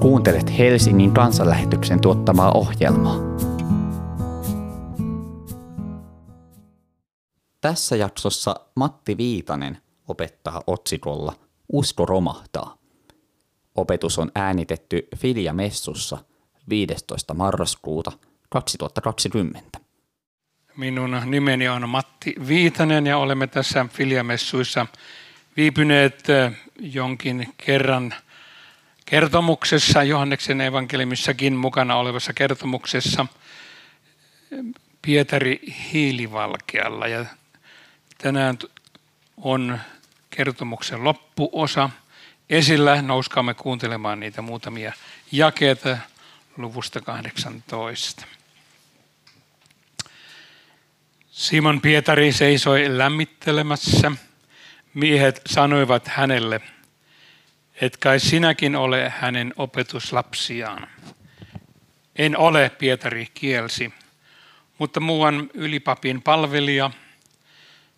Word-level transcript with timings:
Kuuntelet 0.00 0.58
Helsingin 0.58 1.14
kansanlähetyksen 1.14 2.00
tuottamaa 2.00 2.52
ohjelmaa. 2.52 3.16
Tässä 7.60 7.96
jaksossa 7.96 8.54
Matti 8.74 9.16
Viitanen 9.16 9.78
opettaa 10.08 10.62
otsikolla 10.66 11.32
Usko 11.72 12.06
romahtaa. 12.06 12.78
Opetus 13.74 14.18
on 14.18 14.30
äänitetty 14.34 15.08
Filia 15.16 15.52
Messussa 15.52 16.18
15. 16.68 17.34
marraskuuta 17.34 18.12
2020. 18.48 19.78
Minun 20.76 21.22
nimeni 21.24 21.68
on 21.68 21.88
Matti 21.88 22.34
Viitanen 22.48 23.06
ja 23.06 23.18
olemme 23.18 23.46
tässä 23.46 23.86
Filiamessuissa 23.92 24.86
viipyneet 25.56 26.24
jonkin 26.80 27.54
kerran 27.56 28.14
kertomuksessa, 29.10 30.02
Johanneksen 30.02 30.60
evankeliumissakin 30.60 31.56
mukana 31.56 31.96
olevassa 31.96 32.32
kertomuksessa 32.32 33.26
Pietari 35.02 35.60
Hiilivalkealla. 35.92 37.06
Ja 37.06 37.24
tänään 38.18 38.58
on 39.36 39.78
kertomuksen 40.30 41.04
loppuosa 41.04 41.90
esillä. 42.50 43.02
Nouskaamme 43.02 43.54
kuuntelemaan 43.54 44.20
niitä 44.20 44.42
muutamia 44.42 44.92
jakeita 45.32 45.98
luvusta 46.56 47.00
18. 47.00 48.26
Simon 51.30 51.80
Pietari 51.80 52.32
seisoi 52.32 52.98
lämmittelemässä. 52.98 54.12
Miehet 54.94 55.40
sanoivat 55.46 56.08
hänelle, 56.08 56.60
et 57.80 57.96
kai 57.96 58.20
sinäkin 58.20 58.76
ole 58.76 59.12
hänen 59.16 59.54
opetuslapsiaan. 59.56 60.88
En 62.16 62.36
ole, 62.36 62.70
Pietari 62.70 63.26
kielsi, 63.34 63.92
mutta 64.78 65.00
muuan 65.00 65.50
ylipapin 65.54 66.22
palvelija, 66.22 66.90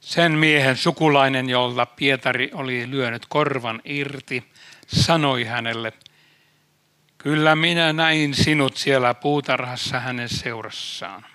sen 0.00 0.32
miehen 0.32 0.76
sukulainen, 0.76 1.50
jolla 1.50 1.86
Pietari 1.86 2.50
oli 2.54 2.90
lyönyt 2.90 3.26
korvan 3.28 3.80
irti, 3.84 4.44
sanoi 4.86 5.44
hänelle, 5.44 5.92
kyllä 7.18 7.56
minä 7.56 7.92
näin 7.92 8.34
sinut 8.34 8.76
siellä 8.76 9.14
puutarhassa 9.14 10.00
hänen 10.00 10.28
seurassaan. 10.28 11.26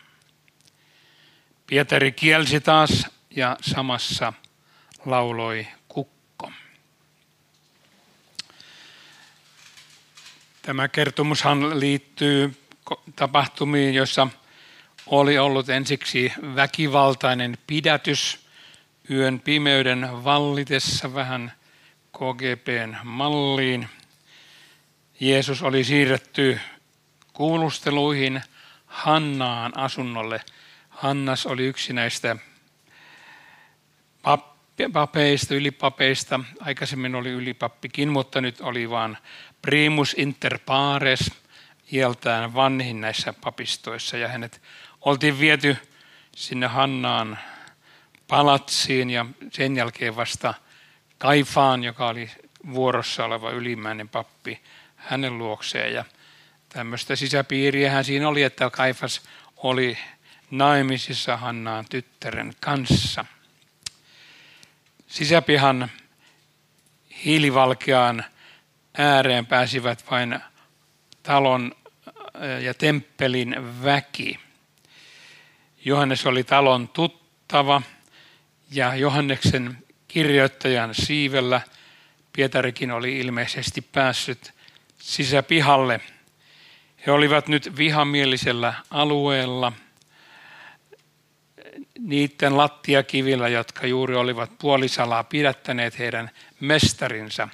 Pietari 1.67 2.11
kielsi 2.11 2.61
taas 2.61 3.07
ja 3.35 3.57
samassa 3.61 4.33
lauloi 5.05 5.67
kukko. 5.87 6.51
Tämä 10.65 10.87
kertomushan 10.87 11.79
liittyy 11.79 12.61
tapahtumiin, 13.15 13.93
joissa 13.93 14.27
oli 15.05 15.37
ollut 15.37 15.69
ensiksi 15.69 16.33
väkivaltainen 16.55 17.57
pidätys 17.67 18.39
yön 19.09 19.39
pimeyden 19.39 20.23
vallitessa 20.23 21.13
vähän 21.13 21.51
KGPn 22.11 22.95
malliin. 23.03 23.89
Jeesus 25.19 25.61
oli 25.63 25.83
siirretty 25.83 26.59
kuulusteluihin 27.33 28.41
Hannaan 28.85 29.77
asunnolle– 29.77 30.41
Hannas 30.95 31.45
oli 31.45 31.65
yksi 31.65 31.93
näistä 31.93 32.35
papeista, 34.93 35.55
ylipapeista. 35.55 36.39
Aikaisemmin 36.59 37.15
oli 37.15 37.29
ylipappikin, 37.29 38.09
mutta 38.09 38.41
nyt 38.41 38.61
oli 38.61 38.89
vain 38.89 39.17
primus 39.65 40.15
inter 40.17 40.59
pares, 40.65 41.31
iältään 41.91 42.53
vanhin 42.53 43.01
näissä 43.01 43.33
papistoissa. 43.33 44.17
Ja 44.17 44.27
hänet 44.27 44.61
oltiin 45.01 45.39
viety 45.39 45.77
sinne 46.35 46.67
Hannaan 46.67 47.39
palatsiin 48.27 49.09
ja 49.09 49.25
sen 49.51 49.75
jälkeen 49.75 50.15
vasta 50.15 50.53
Kaifaan, 51.17 51.83
joka 51.83 52.07
oli 52.07 52.31
vuorossa 52.73 53.25
oleva 53.25 53.51
ylimmäinen 53.51 54.09
pappi, 54.09 54.61
hänen 54.95 55.37
luokseen. 55.37 55.93
Ja 55.93 56.05
tämmöistä 56.69 57.15
sisäpiiriä 57.15 57.91
hän 57.91 58.05
siinä 58.05 58.27
oli, 58.27 58.43
että 58.43 58.69
Kaifas 58.69 59.21
oli 59.57 59.97
naimisissa 60.51 61.37
Hannaan 61.37 61.85
tyttären 61.89 62.53
kanssa. 62.59 63.25
Sisäpihan 65.07 65.91
hiilivalkeaan 67.25 68.25
ääreen 68.97 69.45
pääsivät 69.45 70.05
vain 70.11 70.39
talon 71.23 71.75
ja 72.61 72.73
temppelin 72.73 73.55
väki. 73.83 74.39
Johannes 75.85 76.25
oli 76.25 76.43
talon 76.43 76.87
tuttava 76.87 77.81
ja 78.71 78.95
Johanneksen 78.95 79.77
kirjoittajan 80.07 80.95
siivellä 80.95 81.61
Pietarikin 82.33 82.91
oli 82.91 83.19
ilmeisesti 83.19 83.81
päässyt 83.81 84.53
sisäpihalle. 84.97 86.01
He 87.05 87.11
olivat 87.11 87.47
nyt 87.47 87.77
vihamielisellä 87.77 88.73
alueella– 88.91 89.71
niiden 91.99 92.57
lattiakivillä, 92.57 93.47
jotka 93.47 93.87
juuri 93.87 94.15
olivat 94.15 94.51
puolisalaa 94.59 95.23
pidättäneet 95.23 95.99
heidän 95.99 96.31
mestarinsa, 96.59 97.47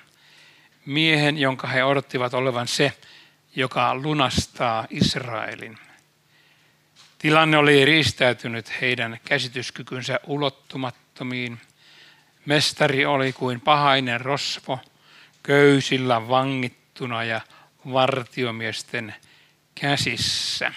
miehen, 0.85 1.37
jonka 1.37 1.67
he 1.67 1.83
odottivat 1.83 2.33
olevan 2.33 2.67
se, 2.67 2.93
joka 3.55 3.95
lunastaa 3.95 4.87
Israelin. 4.89 5.77
Tilanne 7.17 7.57
oli 7.57 7.85
riistäytynyt 7.85 8.81
heidän 8.81 9.19
käsityskykynsä 9.25 10.19
ulottumattomiin. 10.27 11.61
Mestari 12.45 13.05
oli 13.05 13.33
kuin 13.33 13.61
pahainen 13.61 14.21
rosvo, 14.21 14.79
köysillä 15.43 16.27
vangittuna 16.27 17.23
ja 17.23 17.41
vartiomiesten 17.93 19.15
käsissä. 19.75 20.73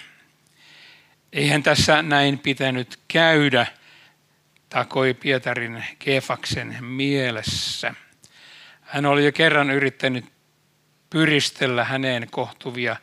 Eihän 1.33 1.63
tässä 1.63 2.01
näin 2.01 2.39
pitänyt 2.39 2.99
käydä, 3.07 3.67
takoi 4.69 5.13
Pietarin 5.13 5.85
Kefaksen 5.99 6.77
mielessä. 6.83 7.93
Hän 8.85 9.05
oli 9.05 9.25
jo 9.25 9.31
kerran 9.31 9.69
yrittänyt 9.69 10.25
pyristellä 11.09 11.83
häneen 11.83 12.27
kohtuvia, 12.31 12.95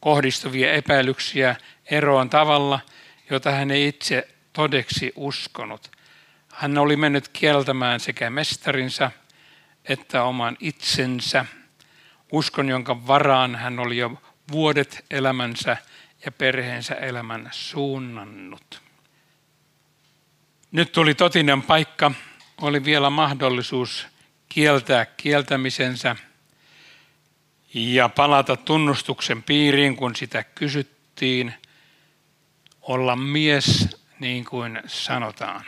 kohdistuvia 0.00 0.72
epäilyksiä 0.72 1.56
eroon 1.90 2.30
tavalla, 2.30 2.80
jota 3.30 3.50
hän 3.50 3.70
ei 3.70 3.88
itse 3.88 4.28
todeksi 4.52 5.12
uskonut. 5.16 5.90
Hän 6.52 6.78
oli 6.78 6.96
mennyt 6.96 7.28
kieltämään 7.28 8.00
sekä 8.00 8.30
mestarinsa 8.30 9.10
että 9.88 10.22
oman 10.22 10.56
itsensä, 10.60 11.44
uskon 12.32 12.68
jonka 12.68 13.06
varaan 13.06 13.56
hän 13.56 13.78
oli 13.78 13.96
jo 13.96 14.22
vuodet 14.52 15.04
elämänsä 15.10 15.76
ja 16.24 16.32
perheensä 16.32 16.94
elämän 16.94 17.48
suunnannut. 17.52 18.82
Nyt 20.72 20.92
tuli 20.92 21.14
totinen 21.14 21.62
paikka, 21.62 22.12
oli 22.60 22.84
vielä 22.84 23.10
mahdollisuus 23.10 24.06
kieltää 24.48 25.06
kieltämisensä 25.06 26.16
ja 27.74 28.08
palata 28.08 28.56
tunnustuksen 28.56 29.42
piiriin, 29.42 29.96
kun 29.96 30.16
sitä 30.16 30.42
kysyttiin, 30.42 31.54
olla 32.82 33.16
mies 33.16 33.88
niin 34.20 34.44
kuin 34.44 34.80
sanotaan. 34.86 35.64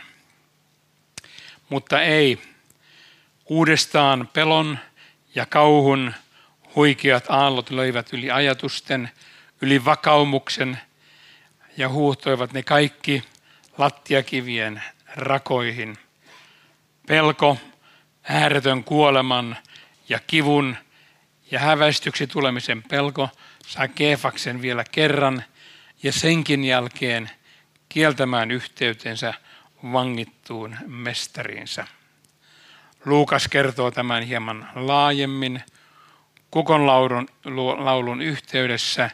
Mutta 1.69 2.01
ei. 2.01 2.41
Uudestaan 3.45 4.29
pelon 4.33 4.79
ja 5.35 5.45
kauhun 5.45 6.13
huikeat 6.75 7.25
aallot 7.29 7.69
löivät 7.69 8.13
yli 8.13 8.31
ajatusten 8.31 9.09
yli 9.61 9.85
vakaumuksen 9.85 10.79
ja 11.77 11.89
huuhtoivat 11.89 12.53
ne 12.53 12.63
kaikki 12.63 13.23
lattiakivien 13.77 14.83
rakoihin. 15.15 15.97
Pelko, 17.07 17.57
ääretön 18.29 18.83
kuoleman 18.83 19.57
ja 20.09 20.19
kivun 20.27 20.77
ja 21.51 21.59
häväistyksi 21.59 22.27
tulemisen 22.27 22.83
pelko 22.83 23.29
saa 23.67 23.87
Keefaksen 23.87 24.61
vielä 24.61 24.83
kerran 24.91 25.43
ja 26.03 26.11
senkin 26.11 26.63
jälkeen 26.63 27.29
kieltämään 27.89 28.51
yhteytensä 28.51 29.33
vangittuun 29.83 30.77
mestariinsa. 30.87 31.87
Luukas 33.05 33.47
kertoo 33.47 33.91
tämän 33.91 34.23
hieman 34.23 34.69
laajemmin. 34.75 35.63
Kukon 36.51 36.87
laulun, 36.87 37.27
laulun 37.77 38.21
yhteydessä 38.21 39.09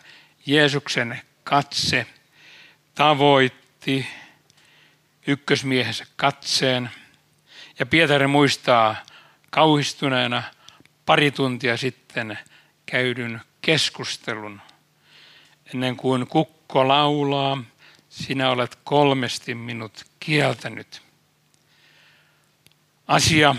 Jeesuksen 0.46 1.22
katse 1.44 2.08
tavoitti 2.96 4.08
ykkösmiehensä 5.28 6.06
katseen. 6.16 6.90
Ja 7.80 7.86
Pietari 7.86 8.28
muistaa 8.28 8.96
kauhistuneena 9.50 10.44
pari 11.06 11.32
tuntia 11.32 11.78
sitten 11.78 12.40
käydyn 12.86 13.42
keskustelun. 13.62 14.62
Ennen 15.74 15.98
kuin 15.98 16.28
kukko 16.28 16.88
laulaa, 16.88 17.64
sinä 18.10 18.50
olet 18.50 18.80
kolmesti 18.84 19.56
minut 19.56 20.06
kieltänyt. 20.20 21.02
Asia, 23.08 23.56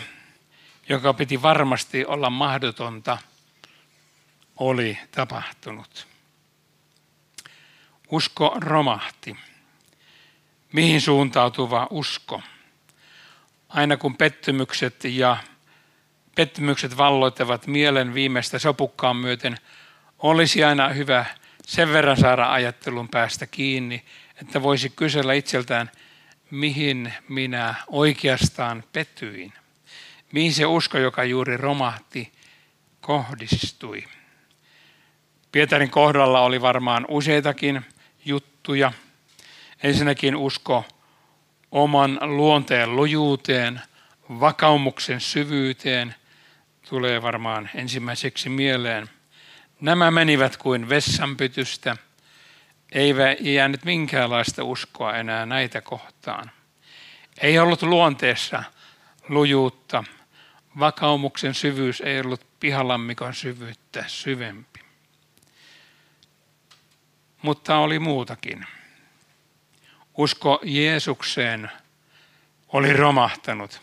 joka 0.88 1.14
piti 1.14 1.42
varmasti 1.42 2.04
olla 2.04 2.30
mahdotonta, 2.30 3.19
oli 4.56 4.98
tapahtunut. 5.10 6.06
Usko 8.10 8.56
romahti. 8.60 9.36
Mihin 10.72 11.00
suuntautuva 11.00 11.86
usko? 11.90 12.42
Aina 13.68 13.96
kun 13.96 14.16
pettymykset 14.16 15.04
ja 15.04 15.36
pettymykset 16.34 16.96
valloittavat 16.96 17.66
mielen 17.66 18.14
viimeistä 18.14 18.58
sopukkaan 18.58 19.16
myöten, 19.16 19.56
olisi 20.18 20.64
aina 20.64 20.88
hyvä 20.88 21.24
sen 21.66 21.92
verran 21.92 22.16
saada 22.16 22.52
ajattelun 22.52 23.08
päästä 23.08 23.46
kiinni, 23.46 24.04
että 24.40 24.62
voisi 24.62 24.90
kysellä 24.90 25.32
itseltään, 25.32 25.90
mihin 26.50 27.12
minä 27.28 27.74
oikeastaan 27.86 28.84
pettyin. 28.92 29.52
Mihin 30.32 30.52
se 30.52 30.66
usko, 30.66 30.98
joka 30.98 31.24
juuri 31.24 31.56
romahti, 31.56 32.32
kohdistui. 33.00 34.04
Pietarin 35.52 35.90
kohdalla 35.90 36.40
oli 36.40 36.60
varmaan 36.60 37.04
useitakin 37.08 37.84
juttuja. 38.24 38.92
Ensinnäkin 39.82 40.36
usko 40.36 40.84
oman 41.72 42.18
luonteen 42.22 42.96
lujuuteen, 42.96 43.80
vakaumuksen 44.30 45.20
syvyyteen 45.20 46.14
tulee 46.88 47.22
varmaan 47.22 47.70
ensimmäiseksi 47.74 48.48
mieleen. 48.48 49.10
Nämä 49.80 50.10
menivät 50.10 50.56
kuin 50.56 50.88
vessanpytystä. 50.88 51.96
Ei 52.92 53.14
jäänyt 53.40 53.84
minkäänlaista 53.84 54.64
uskoa 54.64 55.16
enää 55.16 55.46
näitä 55.46 55.80
kohtaan. 55.80 56.50
Ei 57.40 57.58
ollut 57.58 57.82
luonteessa 57.82 58.62
lujuutta. 59.28 60.04
Vakaumuksen 60.78 61.54
syvyys 61.54 62.00
ei 62.00 62.20
ollut 62.20 62.46
pihalammikon 62.60 63.34
syvyyttä 63.34 64.04
syvempi. 64.06 64.80
Mutta 67.42 67.76
oli 67.76 67.98
muutakin. 67.98 68.66
Usko 70.16 70.60
Jeesukseen 70.64 71.70
oli 72.68 72.92
romahtanut. 72.92 73.80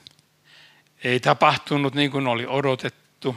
Ei 1.04 1.20
tapahtunut 1.20 1.96
niin 1.96 2.12
kuin 2.12 2.28
oli 2.28 2.46
odotettu. 2.48 3.36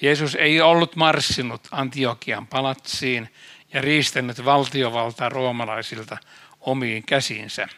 Jeesus 0.00 0.34
ei 0.34 0.60
ollut 0.60 0.96
marssinut 0.96 1.68
Antiokian 1.70 2.46
palatsiin 2.46 3.28
ja 3.72 3.80
riistänyt 3.80 4.44
valtiovaltaa 4.44 5.28
roomalaisilta 5.28 6.16
omiin 6.60 7.02
käsiinsä, 7.02 7.68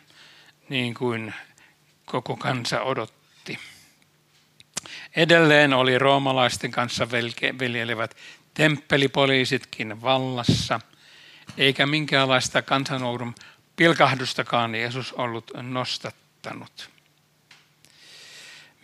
niin 0.69 0.95
kuin 0.95 1.35
koko 2.05 2.37
kansa 2.37 2.83
odotti. 2.83 3.59
Edelleen 5.17 5.73
oli 5.73 5.99
roomalaisten 5.99 6.71
kanssa 6.71 7.11
veljelevät 7.59 8.17
temppelipoliisitkin 8.55 10.03
vallassa, 10.03 10.81
eikä 11.59 11.87
minkäänlaista 11.87 12.63
kansanoudun 12.63 13.35
pilkahdustakaan 13.81 14.75
Jeesus 14.75 15.13
ollut 15.13 15.51
nostattanut. 15.63 16.91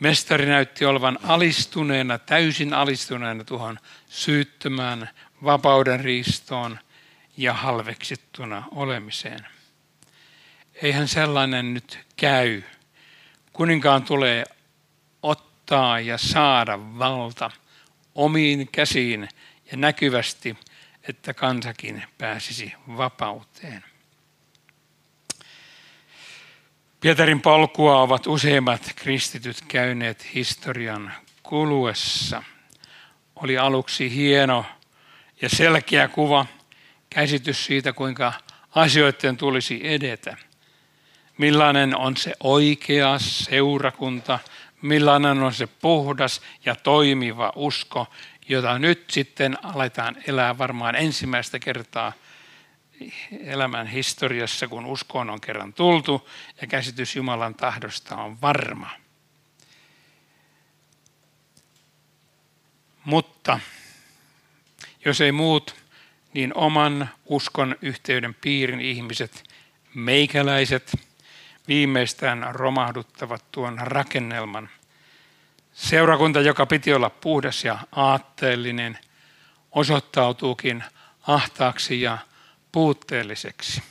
Mestari 0.00 0.46
näytti 0.46 0.84
olevan 0.84 1.18
alistuneena, 1.22 2.18
täysin 2.18 2.74
alistuneena 2.74 3.44
tuohon 3.44 3.78
syyttömään 4.08 5.10
vapauden 5.44 6.00
riistoon 6.00 6.78
ja 7.36 7.52
halveksittuna 7.52 8.62
olemiseen. 8.70 9.46
Eihän 10.82 11.08
sellainen 11.08 11.74
nyt 11.74 11.98
käy. 12.16 12.62
Kuninkaan 13.52 14.02
tulee 14.02 14.44
ottaa 15.22 16.00
ja 16.00 16.18
saada 16.18 16.78
valta 16.98 17.50
omiin 18.14 18.68
käsiin 18.72 19.28
ja 19.70 19.76
näkyvästi, 19.76 20.56
että 21.08 21.34
kansakin 21.34 22.02
pääsisi 22.18 22.74
vapauteen. 22.88 23.84
Pietarin 27.06 27.40
polkua 27.40 28.00
ovat 28.00 28.26
useimmat 28.26 28.92
kristityt 28.96 29.56
käyneet 29.68 30.34
historian 30.34 31.12
kuluessa. 31.42 32.42
Oli 33.36 33.58
aluksi 33.58 34.14
hieno 34.14 34.64
ja 35.42 35.48
selkeä 35.48 36.08
kuva, 36.08 36.46
käsitys 37.10 37.64
siitä, 37.64 37.92
kuinka 37.92 38.32
asioiden 38.74 39.36
tulisi 39.36 39.80
edetä. 39.82 40.36
Millainen 41.38 41.96
on 41.96 42.16
se 42.16 42.32
oikea 42.42 43.18
seurakunta, 43.18 44.38
millainen 44.82 45.42
on 45.42 45.54
se 45.54 45.66
puhdas 45.66 46.40
ja 46.64 46.76
toimiva 46.76 47.52
usko, 47.56 48.06
jota 48.48 48.78
nyt 48.78 49.04
sitten 49.10 49.56
aletaan 49.62 50.16
elää 50.26 50.58
varmaan 50.58 50.94
ensimmäistä 50.94 51.58
kertaa– 51.58 52.12
elämän 53.40 53.86
historiassa, 53.86 54.68
kun 54.68 54.86
uskoon 54.86 55.30
on 55.30 55.40
kerran 55.40 55.72
tultu 55.72 56.28
ja 56.60 56.66
käsitys 56.66 57.16
Jumalan 57.16 57.54
tahdosta 57.54 58.16
on 58.16 58.40
varma. 58.40 58.90
Mutta 63.04 63.60
jos 65.04 65.20
ei 65.20 65.32
muut, 65.32 65.74
niin 66.34 66.54
oman 66.54 67.10
uskon 67.26 67.76
yhteyden 67.82 68.34
piirin 68.34 68.80
ihmiset, 68.80 69.44
meikäläiset, 69.94 70.96
viimeistään 71.68 72.46
romahduttavat 72.50 73.44
tuon 73.52 73.78
rakennelman. 73.78 74.68
Seurakunta, 75.72 76.40
joka 76.40 76.66
piti 76.66 76.94
olla 76.94 77.10
puhdas 77.10 77.64
ja 77.64 77.78
aatteellinen, 77.92 78.98
osoittautuukin 79.72 80.84
ahtaaksi 81.26 82.00
ja 82.00 82.18
puutteelliseksi. 82.76 83.82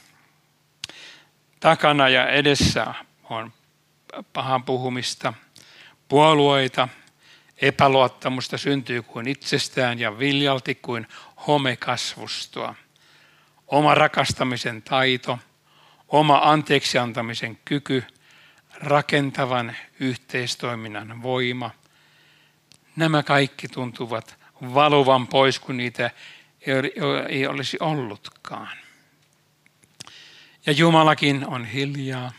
Takana 1.59 2.09
ja 2.09 2.29
edessä 2.29 2.93
on 3.29 3.53
pahan 4.33 4.63
puhumista, 4.63 5.33
puolueita, 6.07 6.87
epäluottamusta 7.61 8.57
syntyy 8.57 9.01
kuin 9.01 9.27
itsestään 9.27 9.99
ja 9.99 10.19
viljalti 10.19 10.75
kuin 10.75 11.07
homekasvustoa. 11.47 12.75
Oma 13.67 13.95
rakastamisen 13.95 14.81
taito, 14.81 15.39
oma 16.07 16.41
anteeksiantamisen 16.43 17.59
kyky, 17.65 18.03
rakentavan 18.73 19.75
yhteistoiminnan 19.99 21.23
voima. 21.23 21.71
Nämä 22.95 23.23
kaikki 23.23 23.67
tuntuvat 23.67 24.35
valuvan 24.73 25.27
pois, 25.27 25.59
kun 25.59 25.77
niitä 25.77 26.11
ei 27.29 27.47
olisi 27.47 27.77
ollutkaan. 27.79 28.77
Ja 30.65 30.71
Jumalakin 30.71 31.47
on 31.47 31.65
hiljaa. 31.65 32.31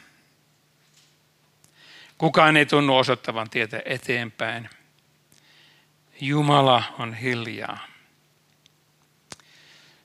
Kukaan 2.18 2.56
ei 2.56 2.66
tunnu 2.66 2.96
osoittavan 2.96 3.50
tietä 3.50 3.82
eteenpäin. 3.84 4.70
Jumala 6.20 6.82
on 6.98 7.14
hiljaa. 7.14 7.86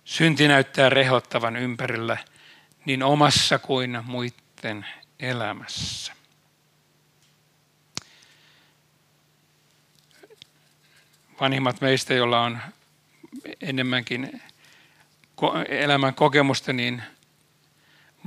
Synti 0.06 0.48
näyttää 0.48 0.90
rehottavan 0.90 1.56
ympärillä 1.56 2.18
niin 2.86 3.04
omassa 3.04 3.60
kuin 3.60 4.00
muiden 4.04 4.86
elämässä. 5.20 6.14
Vanhimmat 11.40 11.82
meistä, 11.82 12.14
joilla 12.14 12.42
on 12.42 12.60
enemmänkin 13.62 14.42
elämän 15.68 16.16
kokemusta, 16.16 16.74
niin 16.74 17.04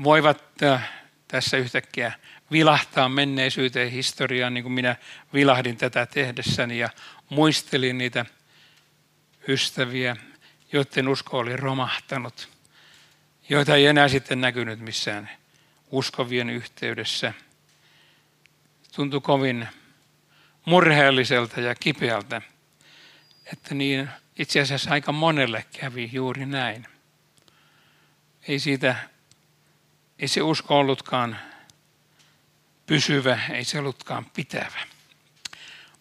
voivat 0.03 0.63
äh, 0.63 0.91
tässä 1.29 1.57
yhtäkkiä 1.57 2.13
vilahtaa 2.53 3.09
menneisyyteen 3.09 3.91
historiaan, 3.91 4.55
niin 4.55 4.65
kuin 4.65 4.73
minä 4.73 4.97
vilahdin 5.35 5.77
tätä 5.77 6.07
tehdessäni 6.07 6.79
ja 6.79 6.89
muistelin 7.29 7.99
niitä 7.99 8.27
ystäviä, 9.49 10.17
joiden 10.73 11.09
usko 11.09 11.39
oli 11.39 11.57
romahtanut, 11.57 12.49
joita 13.49 13.75
ei 13.75 13.87
enää 13.87 14.09
sitten 14.09 14.41
näkynyt 14.41 14.81
missään 14.81 15.31
uskovien 15.91 16.51
yhteydessä. 16.51 17.33
Tuntui 18.97 19.21
kovin 19.21 19.69
murheelliselta 20.65 21.61
ja 21.61 21.75
kipeältä, 21.75 22.43
että 23.53 23.75
niin 23.75 24.11
itse 24.39 24.61
asiassa 24.61 24.91
aika 24.91 25.13
monelle 25.13 25.65
kävi 25.81 26.11
juuri 26.13 26.47
näin. 26.47 26.87
Ei 28.49 28.59
siitä, 28.59 28.97
ei 30.19 30.29
se 30.29 30.43
usko 30.43 30.79
ollutkaan 30.79 31.39
pysyvä, 32.87 33.39
ei 33.51 33.65
se 33.65 33.79
ollutkaan 33.79 34.25
pitävä. 34.25 34.81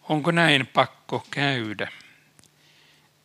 Onko 0.08 0.30
näin 0.30 0.66
pakko 0.66 1.26
käydä? 1.30 1.92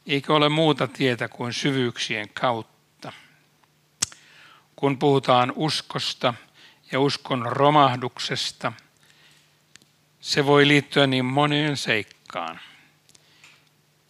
Eikö 0.07 0.33
ole 0.33 0.49
muuta 0.49 0.87
tietä 0.87 1.27
kuin 1.27 1.53
syvyyksien 1.53 2.29
kautta? 2.29 3.13
Kun 4.75 4.99
puhutaan 4.99 5.53
uskosta 5.55 6.33
ja 6.91 6.99
uskon 6.99 7.45
romahduksesta, 7.45 8.73
se 10.21 10.45
voi 10.45 10.67
liittyä 10.67 11.07
niin 11.07 11.25
moneen 11.25 11.77
seikkaan. 11.77 12.59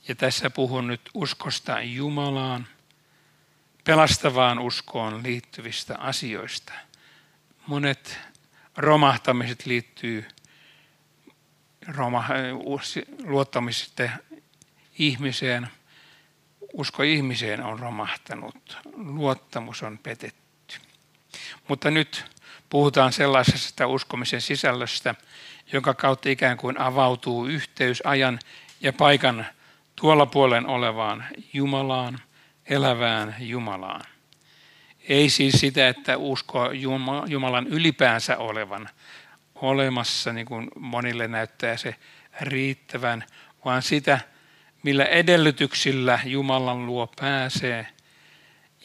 Ja 0.10 0.16
tässä 0.16 0.50
puhun 0.50 0.88
nyt 0.88 1.02
uskosta 1.14 1.82
Jumalaan, 1.82 2.68
pelastavaan 3.84 4.60
uskoon 4.60 5.24
liittyvistä 5.24 5.98
asioista. 5.98 6.74
Monet 7.68 8.20
romahtamiset 8.78 9.66
liittyy 9.66 10.28
roma, 11.88 12.26
luottamisesta 13.24 14.04
ihmiseen. 15.00 15.68
Usko 16.74 17.04
ihmiseen 17.04 17.64
on 17.64 17.80
romahtanut, 17.80 18.78
luottamus 18.96 19.84
on 19.84 19.98
petetty. 19.98 20.80
Mutta 21.68 21.92
nyt 21.92 22.26
puhutaan 22.70 23.14
sellaisesta 23.14 23.88
uskomisen 23.88 24.42
sisällöstä, 24.42 25.16
jonka 25.72 25.94
kautta 25.94 26.30
ikään 26.30 26.58
kuin 26.58 26.80
avautuu 26.80 27.46
yhteys 27.46 28.02
ajan 28.06 28.40
ja 28.82 28.94
paikan 28.94 29.46
tuolla 30.00 30.26
puolen 30.26 30.68
olevaan 30.68 31.26
Jumalaan, 31.54 32.20
elävään 32.66 33.36
Jumalaan. 33.40 34.02
Ei 35.10 35.30
siis 35.30 35.60
sitä, 35.60 35.88
että 35.88 36.18
usko 36.18 36.70
Jumalan 37.28 37.68
ylipäänsä 37.68 38.38
olevan 38.38 38.90
olemassa, 39.56 40.34
niin 40.34 40.46
kuin 40.46 40.68
monille 40.80 41.28
näyttää 41.28 41.78
se 41.78 41.96
riittävän, 42.42 43.24
vaan 43.66 43.82
sitä, 43.82 44.20
millä 44.84 45.06
edellytyksillä 45.06 46.20
Jumalan 46.26 46.86
luo 46.86 47.08
pääsee 47.20 47.88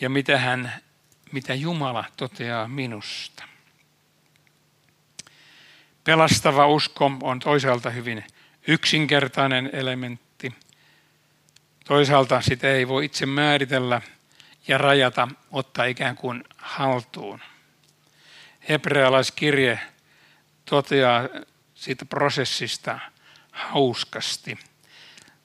ja 0.01 0.11
mitä, 0.11 0.39
hän, 0.39 0.73
mitä 1.33 1.55
Jumala 1.55 2.05
toteaa 2.17 2.69
minusta. 2.69 3.45
Pelastava 6.05 6.67
usko 6.67 7.13
on 7.23 7.39
toisaalta 7.39 7.91
hyvin 7.91 8.25
yksinkertainen 8.69 9.71
elementti. 9.73 10.24
Toisaalta 11.85 12.41
sitä 12.41 12.71
ei 12.71 12.89
voi 12.89 13.05
itse 13.05 13.27
määritellä 13.27 14.01
ja 14.69 14.79
rajata, 14.79 15.29
ottaa 15.53 15.85
ikään 15.85 16.17
kuin 16.17 16.45
haltuun. 16.59 17.41
Hebrealaiskirje 18.69 19.81
toteaa 20.65 21.29
siitä 21.75 22.05
prosessista 22.05 22.99
hauskasti. 23.53 24.59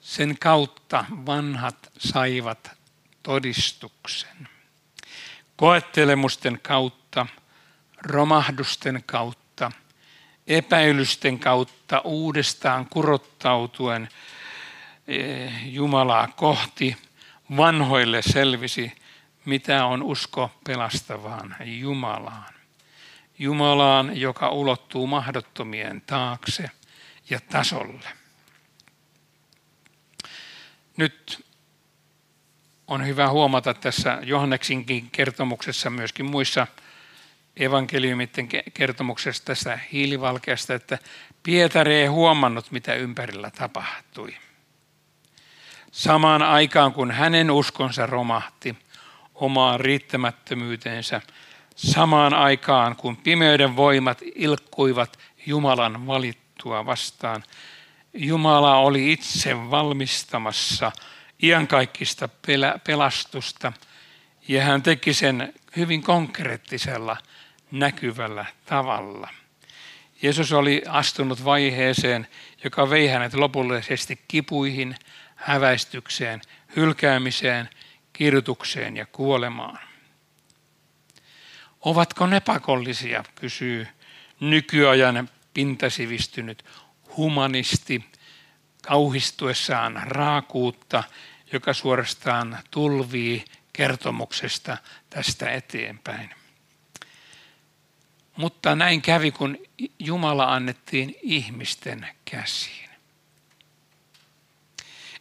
Sen 0.01 0.37
kautta 0.39 1.05
vanhat 1.25 1.91
saivat 1.97 2.71
todistuksen. 3.23 4.49
Koettelemusten 5.55 6.59
kautta, 6.61 7.25
romahdusten 8.01 9.03
kautta, 9.05 9.71
epäilysten 10.47 11.39
kautta 11.39 11.99
uudestaan 11.99 12.85
kurottautuen 12.89 14.09
Jumalaa 15.65 16.27
kohti 16.27 16.97
vanhoille 17.57 18.21
selvisi, 18.21 18.91
mitä 19.45 19.85
on 19.85 20.03
usko 20.03 20.51
pelastavaan 20.63 21.55
Jumalaan. 21.65 22.53
Jumalaan, 23.39 24.19
joka 24.19 24.49
ulottuu 24.49 25.07
mahdottomien 25.07 26.01
taakse 26.01 26.71
ja 27.29 27.39
tasolle. 27.39 28.09
Nyt 30.97 31.45
on 32.87 33.05
hyvä 33.07 33.29
huomata 33.29 33.73
tässä 33.73 34.19
Johanneksinkin 34.23 35.09
kertomuksessa, 35.11 35.89
myöskin 35.89 36.25
muissa 36.25 36.67
evankeliumitten 37.57 38.47
kertomuksessa 38.73 39.45
tästä 39.45 39.79
hiilivalkeasta, 39.91 40.73
että 40.73 40.97
Pietari 41.43 41.95
ei 41.95 42.07
huomannut, 42.07 42.71
mitä 42.71 42.93
ympärillä 42.93 43.51
tapahtui. 43.51 44.37
Samaan 45.91 46.41
aikaan, 46.41 46.93
kun 46.93 47.11
hänen 47.11 47.51
uskonsa 47.51 48.05
romahti 48.05 48.77
omaan 49.35 49.79
riittämättömyyteensä, 49.79 51.21
samaan 51.75 52.33
aikaan, 52.33 52.95
kun 52.95 53.17
pimeyden 53.17 53.75
voimat 53.75 54.21
ilkkuivat 54.35 55.19
Jumalan 55.45 56.07
valittua 56.07 56.85
vastaan, 56.85 57.43
Jumala 58.13 58.75
oli 58.75 59.11
itse 59.11 59.71
valmistamassa 59.71 60.91
iankaikkista 61.43 62.29
pelastusta 62.87 63.73
ja 64.47 64.63
hän 64.63 64.83
teki 64.83 65.13
sen 65.13 65.53
hyvin 65.75 66.03
konkreettisella 66.03 67.17
näkyvällä 67.71 68.45
tavalla. 68.65 69.29
Jeesus 70.21 70.53
oli 70.53 70.83
astunut 70.87 71.45
vaiheeseen, 71.45 72.27
joka 72.63 72.89
vei 72.89 73.07
hänet 73.07 73.33
lopullisesti 73.33 74.19
kipuihin, 74.27 74.95
häväistykseen, 75.39 76.41
hylkäämiseen, 76.75 77.69
kirjoitukseen 78.13 78.97
ja 78.97 79.05
kuolemaan. 79.05 79.79
Ovatko 81.81 82.27
ne 82.27 82.39
pakollisia, 82.39 83.23
kysyy 83.35 83.87
nykyajan 84.39 85.29
pintasivistynyt 85.53 86.65
humanisti 87.17 88.05
kauhistuessaan 88.81 90.01
raakuutta, 90.05 91.03
joka 91.53 91.73
suorastaan 91.73 92.57
tulvii 92.71 93.45
kertomuksesta 93.73 94.77
tästä 95.09 95.51
eteenpäin. 95.51 96.29
Mutta 98.37 98.75
näin 98.75 99.01
kävi, 99.01 99.31
kun 99.31 99.57
Jumala 99.99 100.53
annettiin 100.53 101.15
ihmisten 101.21 102.07
käsiin. 102.25 102.88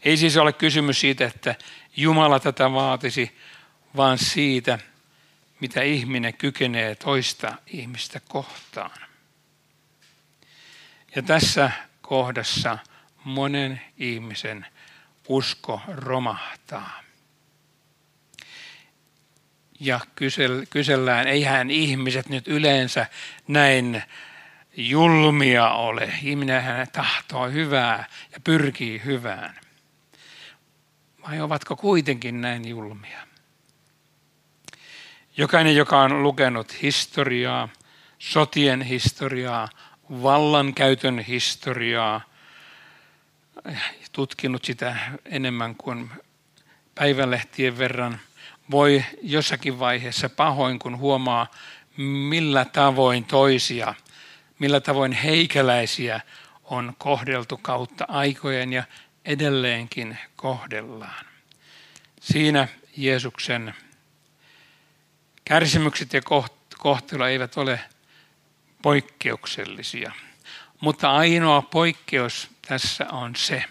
Ei 0.03 0.17
siis 0.17 0.37
ole 0.37 0.53
kysymys 0.53 1.01
siitä, 1.01 1.27
että 1.27 1.55
Jumala 1.97 2.41
tätä 2.41 2.73
vaatisi, 2.73 3.37
vaan 3.97 4.19
siitä, 4.19 4.79
mitä 5.61 5.83
ihminen 5.83 6.35
kykenee 6.35 6.95
toista 6.95 7.55
ihmistä 7.67 8.21
kohtaan. 8.29 9.01
Ja 11.17 11.23
tässä 11.23 11.71
kohdassa 12.03 12.79
monen 13.25 13.81
ihmisen 13.99 14.67
usko 15.29 15.81
romahtaa. 15.87 17.03
Ja 19.81 20.01
kysellään, 20.71 21.27
eihän 21.27 21.71
ihmiset 21.71 22.29
nyt 22.29 22.49
yleensä 22.49 23.07
näin 23.49 24.03
julmia 24.77 25.71
ole. 25.71 26.13
Ihminen 26.23 26.63
tahtoo 26.93 27.51
hyvää 27.51 28.05
ja 28.33 28.41
pyrkii 28.45 29.03
hyvään. 29.05 29.68
Vai 31.29 31.41
ovatko 31.41 31.77
kuitenkin 31.77 32.41
näin 32.41 32.69
julmia? 32.69 33.19
Jokainen, 35.37 35.77
joka 35.77 36.01
on 36.01 36.23
lukenut 36.23 36.83
historiaa, 36.83 37.69
sotien 38.19 38.83
historiaa, 38.83 39.69
vallankäytön 40.11 41.19
historiaa, 41.19 42.21
tutkinut 44.13 44.65
sitä 44.65 44.97
enemmän 45.25 45.77
kuin 45.77 46.11
päivälehtien 46.95 47.79
verran, 47.79 48.21
voi 48.71 49.05
jossakin 49.23 49.79
vaiheessa 49.79 50.29
pahoin, 50.29 50.79
kun 50.79 50.99
huomaa, 50.99 51.47
millä 52.29 52.65
tavoin 52.65 53.25
toisia, 53.25 53.95
millä 54.59 54.81
tavoin 54.81 55.13
heikäläisiä 55.13 56.21
on 56.65 56.95
kohdeltu 56.99 57.57
kautta 57.63 58.05
aikojen 58.09 58.73
ja 58.73 58.83
edelleenkin 59.29 60.19
kohdellaan. 60.37 61.25
Siinä 62.21 62.69
Jeesuksen 62.97 63.75
Kärsimykset 65.45 66.13
ja 66.13 66.21
kohtelu 66.79 67.23
eivät 67.23 67.57
ole 67.57 67.81
poikkeuksellisia. 68.83 70.13
Mutta 70.81 71.11
ainoa 71.11 71.63
poikkeus 71.63 72.49
tässä 72.69 73.07
on 73.13 73.37
se, 73.37 73.65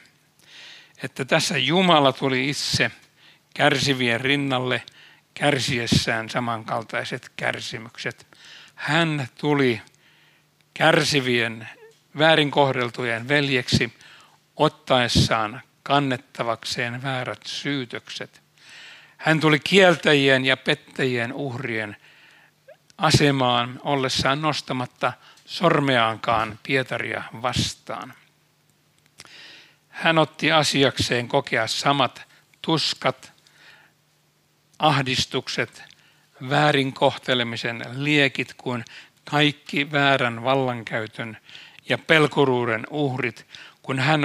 että 1.04 1.26
tässä 1.26 1.58
Jumala 1.58 2.14
tuli 2.14 2.50
itse 2.50 2.92
kärsivien 3.54 4.22
rinnalle 4.22 4.84
kärsiessään 5.34 6.30
samankaltaiset 6.30 7.32
kärsimykset. 7.36 8.28
Hän 8.76 9.28
tuli 9.38 9.82
kärsivien, 10.74 11.70
väärin 12.18 12.52
kohdeltujen 12.52 13.28
veljeksi 13.28 13.94
ottaessaan 14.58 15.62
kannettavakseen 15.84 17.04
väärät 17.04 17.42
syytökset– 17.46 18.42
hän 19.18 19.40
tuli 19.40 19.60
kieltäjien 19.60 20.46
ja 20.46 20.58
pettäjien 20.58 21.34
uhrien 21.34 21.98
asemaan 22.98 23.80
ollessaan 23.84 24.42
nostamatta 24.42 25.14
sormeaankaan 25.46 26.60
Pietaria 26.64 27.24
vastaan. 27.42 28.14
Hän 29.90 30.18
otti 30.18 30.52
asiakseen 30.52 31.28
kokea 31.28 31.68
samat 31.68 32.28
tuskat, 32.62 33.34
ahdistukset, 34.80 35.84
väärinkohtelemisen 36.50 37.86
liekit 37.92 38.54
kuin 38.54 38.86
kaikki 39.24 39.92
väärän 39.92 40.44
vallankäytön 40.44 41.38
ja 41.90 41.98
pelkuruuden 41.98 42.88
uhrit, 42.90 43.48
kun 43.88 44.00
hän 44.00 44.22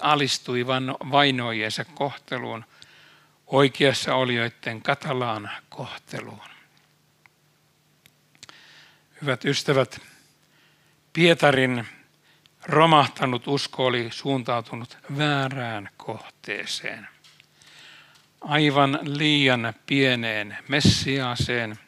alistui 0.00 0.66
vainoijensa 1.10 1.84
kohteluun, 1.84 2.64
oikeassa 3.46 4.14
olijoiden 4.14 4.82
katalaan 4.82 5.50
kohteluun. 5.68 6.48
Hyvät 9.22 9.44
ystävät, 9.44 10.00
Pietarin 11.12 11.86
romahtanut 12.66 13.46
usko 13.46 13.86
oli 13.86 14.08
suuntautunut 14.10 14.98
väärään 15.18 15.90
kohteeseen. 15.96 17.08
Aivan 18.40 18.98
liian 19.02 19.74
pieneen 19.86 20.58
messiaaseen, 20.68 21.78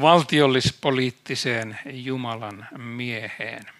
valtiollispoliittiseen 0.00 1.78
Jumalan 1.86 2.66
mieheen. 2.76 3.77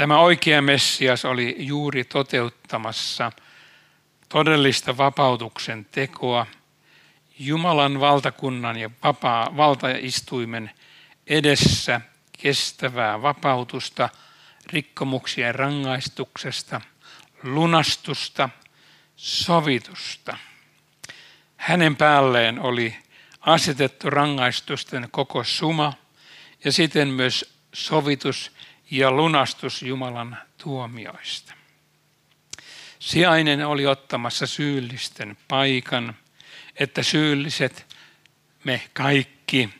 Tämä 0.00 0.18
oikea 0.18 0.62
Messias 0.62 1.24
oli 1.24 1.56
juuri 1.58 2.04
toteuttamassa 2.04 3.32
todellista 4.28 4.96
vapautuksen 4.96 5.86
tekoa 5.92 6.46
Jumalan 7.38 8.00
valtakunnan 8.00 8.76
ja 8.76 8.90
vapaa 9.04 9.56
valtaistuimen 9.56 10.70
edessä 11.26 12.00
kestävää 12.42 13.22
vapautusta 13.22 14.08
rikkomuksien 14.72 15.54
rangaistuksesta, 15.54 16.80
lunastusta, 17.42 18.48
sovitusta. 19.16 20.36
Hänen 21.56 21.96
päälleen 21.96 22.60
oli 22.60 22.96
asetettu 23.40 24.10
rangaistusten 24.10 25.08
koko 25.10 25.44
suma 25.44 25.92
ja 26.64 26.72
siten 26.72 27.08
myös 27.08 27.54
sovitus 27.72 28.59
ja 28.90 29.10
lunastus 29.10 29.82
Jumalan 29.82 30.38
tuomioista. 30.62 31.54
Sijainen 32.98 33.66
oli 33.66 33.86
ottamassa 33.86 34.46
syyllisten 34.46 35.36
paikan, 35.48 36.16
että 36.76 37.02
syylliset, 37.02 37.96
me 38.64 38.82
kaikki, 38.92 39.70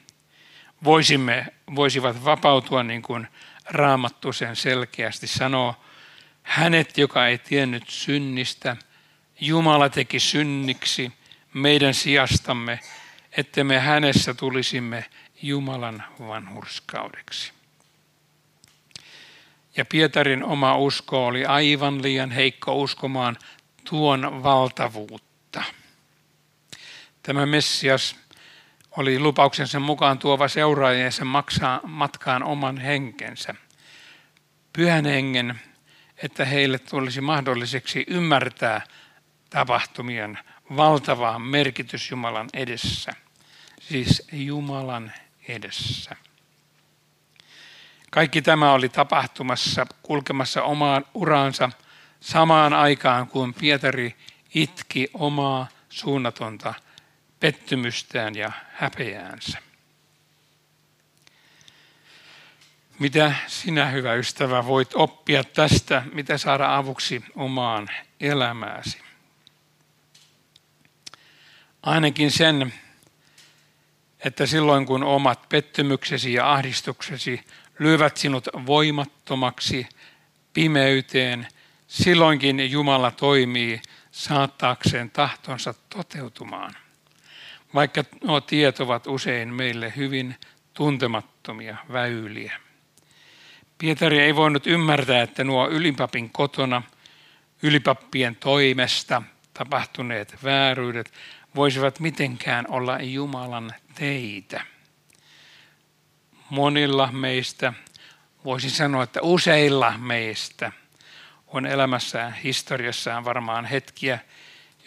voisimme, 0.84 1.46
voisivat 1.74 2.24
vapautua 2.24 2.82
niin 2.82 3.02
kuin 3.02 3.28
Raamattu 3.64 4.32
sen 4.32 4.56
selkeästi 4.56 5.26
sanoo. 5.26 5.74
Hänet, 6.42 6.98
joka 6.98 7.26
ei 7.26 7.38
tiennyt 7.38 7.88
synnistä, 7.88 8.76
Jumala 9.40 9.88
teki 9.88 10.20
synniksi 10.20 11.12
meidän 11.54 11.94
sijastamme, 11.94 12.80
että 13.36 13.64
me 13.64 13.78
hänessä 13.78 14.34
tulisimme 14.34 15.04
Jumalan 15.42 16.04
vanhurskaudeksi. 16.20 17.59
Ja 19.76 19.84
Pietarin 19.84 20.44
oma 20.44 20.76
usko 20.76 21.26
oli 21.26 21.44
aivan 21.44 22.02
liian 22.02 22.30
heikko 22.30 22.74
uskomaan 22.74 23.36
tuon 23.90 24.42
valtavuutta. 24.42 25.62
Tämä 27.22 27.46
Messias 27.46 28.16
oli 28.96 29.18
lupauksensa 29.18 29.80
mukaan 29.80 30.18
tuova 30.18 30.48
seuraajiensa 30.48 31.24
maksaa 31.24 31.80
matkaan 31.82 32.42
oman 32.42 32.78
henkensä. 32.78 33.54
Pyhän 34.72 35.04
hengen, 35.04 35.60
että 36.22 36.44
heille 36.44 36.78
tulisi 36.78 37.20
mahdolliseksi 37.20 38.04
ymmärtää 38.08 38.80
tapahtumien 39.50 40.38
valtava 40.76 41.38
merkitys 41.38 42.10
Jumalan 42.10 42.48
edessä. 42.54 43.12
Siis 43.80 44.28
Jumalan 44.32 45.12
edessä. 45.48 46.16
Kaikki 48.10 48.42
tämä 48.42 48.72
oli 48.72 48.88
tapahtumassa, 48.88 49.86
kulkemassa 50.02 50.62
omaan 50.62 51.06
uraansa 51.14 51.70
samaan 52.20 52.72
aikaan, 52.72 53.28
kuin 53.28 53.54
Pietari 53.54 54.16
itki 54.54 55.10
omaa 55.14 55.66
suunnatonta 55.88 56.74
pettymystään 57.40 58.34
ja 58.34 58.52
häpeäänsä. 58.72 59.58
Mitä 62.98 63.34
sinä, 63.46 63.86
hyvä 63.86 64.14
ystävä, 64.14 64.66
voit 64.66 64.90
oppia 64.94 65.44
tästä, 65.44 66.02
mitä 66.12 66.38
saada 66.38 66.76
avuksi 66.76 67.24
omaan 67.34 67.88
elämääsi? 68.20 69.00
Ainakin 71.82 72.30
sen, 72.30 72.74
että 74.24 74.46
silloin 74.46 74.86
kun 74.86 75.04
omat 75.04 75.48
pettymyksesi 75.48 76.32
ja 76.32 76.52
ahdistuksesi 76.52 77.44
lyövät 77.80 78.16
sinut 78.16 78.48
voimattomaksi 78.66 79.88
pimeyteen, 80.52 81.48
silloinkin 81.86 82.70
Jumala 82.70 83.10
toimii 83.10 83.82
saattaakseen 84.10 85.10
tahtonsa 85.10 85.74
toteutumaan. 85.88 86.74
Vaikka 87.74 88.04
nuo 88.24 88.40
tiet 88.40 88.80
ovat 88.80 89.06
usein 89.06 89.54
meille 89.54 89.92
hyvin 89.96 90.34
tuntemattomia 90.74 91.76
väyliä. 91.92 92.60
Pietari 93.78 94.18
ei 94.18 94.36
voinut 94.36 94.66
ymmärtää, 94.66 95.22
että 95.22 95.44
nuo 95.44 95.68
ylipapin 95.68 96.30
kotona 96.30 96.82
ylipappien 97.62 98.36
toimesta 98.36 99.22
tapahtuneet 99.54 100.36
vääryydet 100.44 101.12
voisivat 101.54 102.00
mitenkään 102.00 102.66
olla 102.68 102.98
Jumalan 103.02 103.74
teitä 103.94 104.64
monilla 106.50 107.12
meistä, 107.12 107.72
voisin 108.44 108.70
sanoa, 108.70 109.02
että 109.02 109.20
useilla 109.22 109.98
meistä 109.98 110.72
on 111.46 111.66
elämässään, 111.66 112.34
historiassaan 112.34 113.24
varmaan 113.24 113.64
hetkiä, 113.64 114.18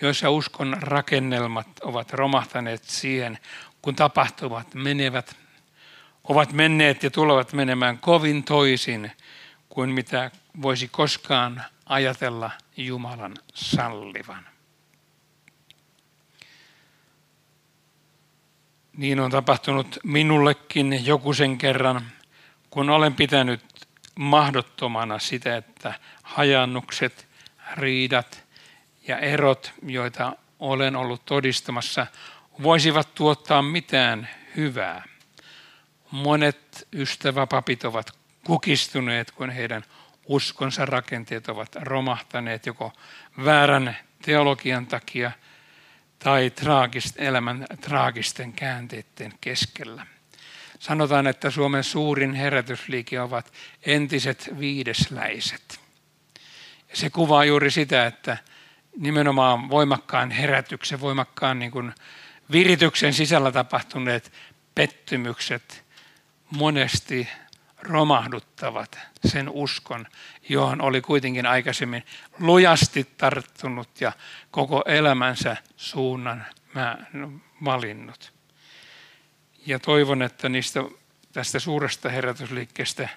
joissa 0.02 0.30
uskon 0.30 0.78
rakennelmat 0.82 1.67
ovat 1.82 2.13
romahtaneet 2.13 2.84
siihen, 2.84 3.39
kun 3.82 3.95
tapahtumat 3.95 4.73
menevät, 4.73 5.36
ovat 6.23 6.54
menneet 6.54 7.04
ja 7.04 7.12
tulevat 7.12 7.54
menemään 7.54 7.97
kovin 7.97 8.43
toisin 8.43 9.12
kuin 9.69 9.89
mitä 9.89 10.32
voisi 10.62 10.88
koskaan 10.88 11.63
ajatella 11.86 12.52
Jumalan 12.78 13.34
sallivan. 13.54 14.53
Niin 18.98 19.20
on 19.20 19.32
tapahtunut 19.32 20.00
minullekin 20.04 21.06
joku 21.06 21.34
sen 21.34 21.58
kerran, 21.58 22.12
kun 22.70 22.90
olen 22.90 23.16
pitänyt 23.16 23.62
mahdottomana 24.16 25.20
sitä, 25.20 25.58
että 25.58 25.94
hajannukset, 26.24 27.28
riidat 27.76 28.44
ja 29.08 29.20
erot, 29.20 29.74
joita 29.86 30.36
olen 30.60 30.96
ollut 30.96 31.26
todistamassa, 31.26 32.08
voisivat 32.64 33.16
tuottaa 33.16 33.62
mitään 33.62 34.30
hyvää. 34.56 35.04
Monet 36.12 36.88
ystäväpapit 36.94 37.84
ovat 37.84 38.18
kukistuneet, 38.44 39.32
kun 39.32 39.50
heidän 39.50 39.84
uskonsa 40.26 40.86
rakenteet 40.86 41.50
ovat 41.50 41.76
romahtaneet 41.76 42.66
joko 42.66 42.94
väärän 43.46 43.98
teologian 44.22 44.88
takia– 44.88 45.32
tai 46.24 46.50
traagist, 46.50 47.20
elämän 47.20 47.66
traagisten 47.82 48.54
käänteiden 48.54 49.34
keskellä. 49.42 50.06
Sanotaan, 50.80 51.28
että 51.28 51.50
Suomen 51.50 51.84
suurin 51.84 52.34
herätysliike 52.34 53.22
ovat 53.22 53.54
entiset 53.86 54.50
viidesläiset. 54.60 55.80
Ja 56.90 56.98
se 56.98 57.10
kuvaa 57.10 57.46
juuri 57.46 57.72
sitä, 57.72 58.06
että 58.06 58.38
nimenomaan 58.98 59.70
voimakkaan 59.70 60.32
herätyksen, 60.32 61.02
voimakkaan 61.02 61.60
niin 61.60 61.72
kuin 61.72 61.94
virityksen 62.52 63.14
sisällä 63.14 63.52
tapahtuneet 63.52 64.32
pettymykset 64.76 65.84
monesti 66.50 67.30
romahduttavat 67.84 69.00
sen 69.26 69.50
uskon, 69.50 70.06
johon 70.50 70.82
oli 70.82 71.02
kuitenkin 71.02 71.46
aikaisemmin 71.46 72.04
lujasti 72.39 73.04
tarttunut 73.17 74.02
ja 74.02 74.12
koko 74.52 74.84
elämänsä 74.86 75.58
suunnan 75.78 76.46
mä 76.74 76.98
valinnut. 77.65 78.34
Ja 79.65 79.80
toivon, 79.80 80.22
että 80.22 80.50
niistä, 80.50 80.80
tästä 81.34 81.60
suuresta 81.60 82.10
herätysliikkeestä 82.10 83.10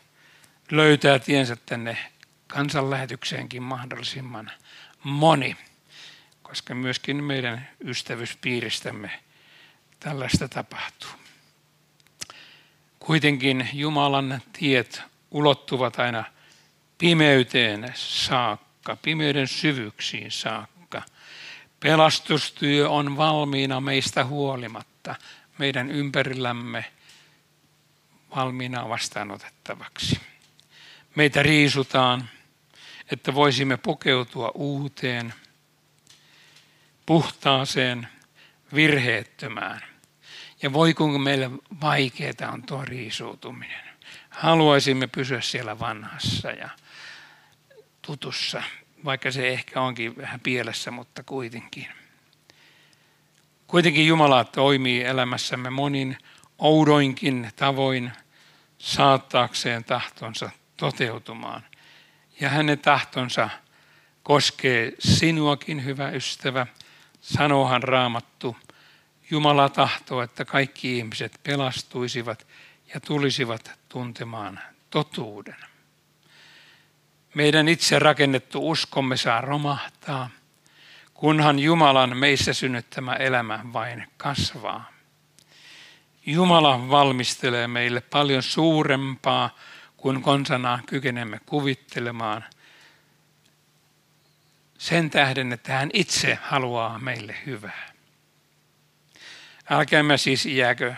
löytää 0.71 1.19
tiensä 1.19 1.57
tänne 1.57 1.99
kansanlähetykseenkin 2.47 3.63
mahdollisimman 3.63 4.51
moni, 5.03 5.57
koska 6.43 6.75
myöskin 6.75 7.25
meidän 7.25 7.69
ystävyyspiiristämme 7.85 9.11
tällaista 10.01 10.49
tapahtuu. 10.49 11.26
Kuitenkin 13.07 13.69
Jumalan 13.73 14.43
tiet 14.53 15.03
ulottuvat 15.31 15.99
aina 15.99 16.25
pimeyteen 16.99 17.93
saakka. 17.95 18.97
pimeyden 19.03 19.49
syvyyksiin 19.49 20.31
saakka. 20.31 21.03
Pelastustyö 21.81 22.91
on 22.91 23.17
valmiina 23.17 23.81
meistä 23.81 24.25
huolimatta, 24.25 25.15
meidän 25.59 25.91
ympärillämme 25.91 26.85
valmiina 28.37 28.89
vastaanotettavaksi. 28.89 30.21
Meitä 31.15 31.43
riisutaan, 31.43 32.29
että 33.13 33.35
voisimme 33.35 33.77
pukeutua 33.77 34.51
uuteen, 34.55 35.35
puhtaaseen, 37.07 38.09
virheettömään. 38.75 39.96
Ja 40.63 40.73
voi 40.73 40.95
kuinka 40.95 41.19
meille 41.19 41.51
vaikeaa 41.81 42.53
on 42.53 42.63
tuo 42.63 42.85
riisuutuminen. 42.85 43.87
Haluaisimme 44.31 45.07
pysyä 45.07 45.41
siellä 45.41 45.79
vanhassa 45.79 46.51
ja 46.51 46.69
tutussa, 48.03 48.63
vaikka 49.05 49.31
se 49.31 49.49
ehkä 49.49 49.81
onkin 49.81 50.17
vähän 50.17 50.41
pielessä, 50.41 50.91
mutta 50.91 51.23
kuitenkin. 51.23 51.89
Kuitenkin 53.67 54.07
Jumala 54.07 54.45
toimii 54.45 55.03
elämässämme 55.03 55.71
monin 55.71 56.19
oudoinkin 56.59 57.51
tavoin 57.57 58.13
saattaakseen 58.79 59.85
tahtonsa 59.85 60.51
toteutumaan. 60.77 61.63
Ja 62.41 62.49
hänen 62.49 62.79
tahtonsa 62.79 63.51
koskee 64.23 64.93
sinuakin, 64.99 65.85
hyvä 65.85 66.11
ystävä. 66.11 66.67
Sanohan 67.21 67.83
raamattu, 67.83 68.57
Jumala 69.31 69.69
tahtoo, 69.69 70.23
että 70.23 70.45
kaikki 70.45 70.99
ihmiset 70.99 71.41
pelastuisivat 71.43 72.47
ja 72.95 73.01
tulisivat 73.01 73.71
tuntemaan 73.89 74.61
totuuden. 74.91 75.57
Meidän 77.35 77.69
itse 77.69 77.99
rakennettu 77.99 78.71
uskomme 78.71 79.17
saa 79.17 79.41
romahtaa, 79.41 80.31
kunhan 81.15 81.59
Jumalan 81.59 82.17
meissä 82.17 82.53
synnyttämä 82.53 83.13
elämä 83.13 83.61
vain 83.73 84.07
kasvaa. 84.17 84.93
Jumala 86.27 86.89
valmistelee 86.89 87.69
meille 87.69 88.01
paljon 88.01 88.43
suurempaa 88.43 89.51
kuin 89.97 90.23
konsanaan 90.23 90.83
kykenemme 90.87 91.41
kuvittelemaan. 91.47 92.45
Sen 94.79 95.11
tähden, 95.11 95.53
että 95.53 95.73
hän 95.73 95.91
itse 95.93 96.39
haluaa 96.43 96.99
meille 96.99 97.37
hyvää. 97.47 97.96
Älkäämme 99.71 100.17
siis 100.17 100.47
jääkö 100.47 100.95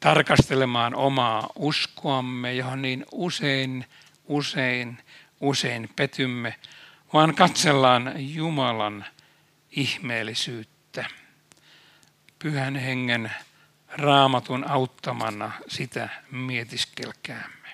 tarkastelemaan 0.00 0.94
omaa 0.94 1.50
uskoamme, 1.56 2.54
johon 2.54 2.82
niin 2.82 3.06
usein, 3.12 3.86
usein, 4.28 4.98
usein 5.40 5.88
petymme, 5.96 6.54
vaan 7.12 7.34
katsellaan 7.34 8.12
Jumalan 8.16 9.04
ihmeellisyyttä. 9.70 11.04
Pyhän 12.38 12.76
hengen 12.76 13.30
raamatun 13.88 14.70
auttamana 14.70 15.52
sitä 15.68 16.08
mietiskelkäämme. 16.30 17.68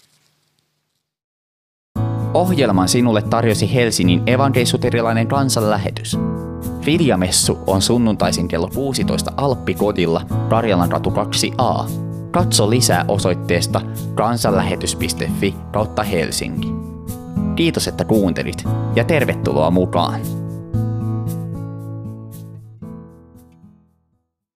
Ohjelman 2.35 2.88
sinulle 2.88 3.22
tarjosi 3.22 3.74
Helsingin 3.74 4.22
evankeisuterilainen 4.28 5.28
kansanlähetys. 5.28 6.16
Viljamessu 6.88 7.59
on 7.66 7.83
sunnuntaisin 7.83 8.48
kello 8.48 8.68
16 8.74 9.33
Alppikodilla 9.37 10.20
Karjalan 10.48 10.92
ratu 10.92 11.11
2a. 11.11 11.90
Katso 12.31 12.70
lisää 12.70 13.05
osoitteesta 13.09 13.81
kansanlähetys.fi 14.14 15.55
kautta 15.72 16.03
Helsinki. 16.03 16.68
Kiitos, 17.57 17.88
että 17.88 18.05
kuuntelit 18.05 18.64
ja 18.96 19.05
tervetuloa 19.05 19.70
mukaan! 19.70 20.20